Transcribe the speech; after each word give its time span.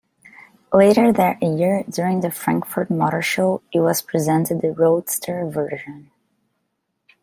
Later 0.73 1.13
that 1.13 1.43
year, 1.43 1.83
during 1.87 2.21
the 2.21 2.31
Frankfurt 2.31 2.89
Motorshow 2.89 3.61
it 3.71 3.81
was 3.81 4.01
presented 4.01 4.59
the 4.61 4.71
roadster 4.71 5.45
version. 5.45 6.09